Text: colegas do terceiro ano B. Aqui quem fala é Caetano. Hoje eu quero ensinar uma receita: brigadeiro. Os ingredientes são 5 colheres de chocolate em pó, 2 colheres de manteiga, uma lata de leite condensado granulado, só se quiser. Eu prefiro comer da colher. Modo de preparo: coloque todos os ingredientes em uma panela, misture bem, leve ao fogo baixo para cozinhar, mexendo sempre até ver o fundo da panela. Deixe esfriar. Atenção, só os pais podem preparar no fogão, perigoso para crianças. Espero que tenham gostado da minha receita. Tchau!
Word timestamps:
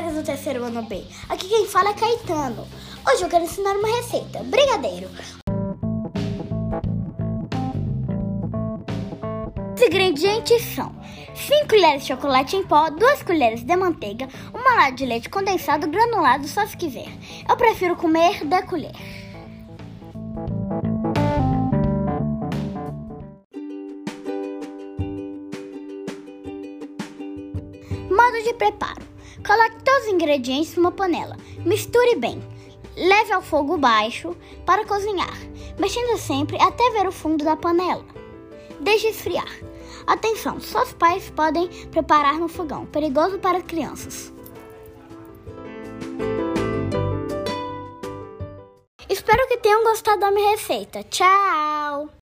colegas 0.00 0.14
do 0.14 0.22
terceiro 0.22 0.64
ano 0.64 0.82
B. 0.82 1.04
Aqui 1.28 1.46
quem 1.48 1.66
fala 1.66 1.90
é 1.90 1.94
Caetano. 1.94 2.66
Hoje 3.06 3.22
eu 3.22 3.28
quero 3.28 3.44
ensinar 3.44 3.76
uma 3.76 3.96
receita: 3.96 4.42
brigadeiro. 4.44 5.08
Os 9.74 9.82
ingredientes 9.82 10.62
são 10.74 10.94
5 11.34 11.68
colheres 11.68 12.02
de 12.02 12.08
chocolate 12.08 12.56
em 12.56 12.62
pó, 12.62 12.90
2 12.90 13.22
colheres 13.22 13.62
de 13.62 13.76
manteiga, 13.76 14.28
uma 14.54 14.74
lata 14.76 14.92
de 14.92 15.06
leite 15.06 15.28
condensado 15.28 15.88
granulado, 15.88 16.48
só 16.48 16.66
se 16.66 16.76
quiser. 16.76 17.08
Eu 17.48 17.56
prefiro 17.56 17.96
comer 17.96 18.44
da 18.44 18.62
colher. 18.62 18.92
Modo 28.10 28.44
de 28.44 28.54
preparo: 28.54 29.09
coloque 29.46 29.82
todos 29.84 30.06
os 30.06 30.12
ingredientes 30.12 30.76
em 30.76 30.80
uma 30.80 30.92
panela, 30.92 31.36
misture 31.64 32.16
bem, 32.16 32.42
leve 32.96 33.32
ao 33.32 33.42
fogo 33.42 33.76
baixo 33.76 34.36
para 34.66 34.84
cozinhar, 34.84 35.36
mexendo 35.78 36.18
sempre 36.18 36.60
até 36.60 36.90
ver 36.90 37.06
o 37.06 37.12
fundo 37.12 37.44
da 37.44 37.56
panela. 37.56 38.04
Deixe 38.80 39.08
esfriar. 39.08 39.48
Atenção, 40.06 40.60
só 40.60 40.82
os 40.82 40.92
pais 40.92 41.30
podem 41.30 41.68
preparar 41.90 42.34
no 42.38 42.48
fogão, 42.48 42.86
perigoso 42.86 43.38
para 43.38 43.62
crianças. 43.62 44.32
Espero 49.08 49.46
que 49.48 49.58
tenham 49.58 49.84
gostado 49.84 50.20
da 50.20 50.30
minha 50.30 50.52
receita. 50.52 51.02
Tchau! 51.04 52.10